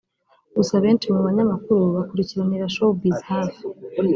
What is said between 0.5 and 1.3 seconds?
Gusa benshi mu